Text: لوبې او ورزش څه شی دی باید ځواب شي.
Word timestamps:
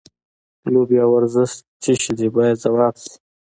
لوبې 0.73 0.97
او 1.03 1.09
ورزش 1.15 1.51
څه 1.81 1.91
شی 2.01 2.11
دی 2.17 2.27
باید 2.35 2.57
ځواب 2.63 2.95
شي. 3.03 3.15